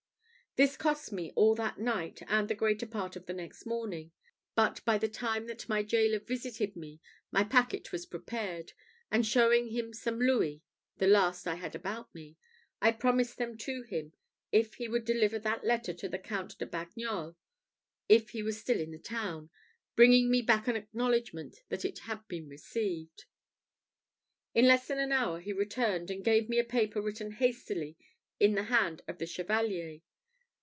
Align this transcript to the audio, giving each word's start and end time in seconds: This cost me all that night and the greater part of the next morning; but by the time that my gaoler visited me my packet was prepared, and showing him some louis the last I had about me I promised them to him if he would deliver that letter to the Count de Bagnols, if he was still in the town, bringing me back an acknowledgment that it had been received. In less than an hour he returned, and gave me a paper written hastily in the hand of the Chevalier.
This 0.57 0.75
cost 0.75 1.13
me 1.13 1.31
all 1.37 1.55
that 1.55 1.79
night 1.79 2.21
and 2.27 2.49
the 2.49 2.55
greater 2.55 2.85
part 2.85 3.15
of 3.15 3.25
the 3.25 3.31
next 3.33 3.65
morning; 3.65 4.11
but 4.53 4.83
by 4.83 4.97
the 4.97 5.07
time 5.07 5.45
that 5.45 5.69
my 5.69 5.81
gaoler 5.81 6.19
visited 6.19 6.75
me 6.75 6.99
my 7.31 7.45
packet 7.45 7.93
was 7.93 8.05
prepared, 8.05 8.73
and 9.09 9.25
showing 9.25 9.69
him 9.69 9.93
some 9.93 10.19
louis 10.19 10.61
the 10.97 11.07
last 11.07 11.47
I 11.47 11.55
had 11.55 11.73
about 11.73 12.13
me 12.13 12.35
I 12.81 12.91
promised 12.91 13.37
them 13.37 13.55
to 13.59 13.83
him 13.83 14.11
if 14.51 14.73
he 14.73 14.89
would 14.89 15.05
deliver 15.05 15.39
that 15.39 15.63
letter 15.65 15.93
to 15.93 16.09
the 16.09 16.19
Count 16.19 16.57
de 16.59 16.65
Bagnols, 16.65 17.37
if 18.09 18.31
he 18.31 18.43
was 18.43 18.59
still 18.59 18.81
in 18.81 18.91
the 18.91 18.99
town, 18.99 19.49
bringing 19.95 20.29
me 20.29 20.41
back 20.41 20.67
an 20.67 20.75
acknowledgment 20.75 21.59
that 21.69 21.85
it 21.85 21.99
had 21.99 22.27
been 22.27 22.49
received. 22.49 23.23
In 24.53 24.67
less 24.67 24.85
than 24.85 24.99
an 24.99 25.13
hour 25.13 25.39
he 25.39 25.53
returned, 25.53 26.11
and 26.11 26.25
gave 26.25 26.49
me 26.49 26.59
a 26.59 26.65
paper 26.65 27.01
written 27.01 27.31
hastily 27.31 27.95
in 28.37 28.55
the 28.55 28.63
hand 28.63 29.01
of 29.07 29.17
the 29.17 29.25
Chevalier. 29.25 30.01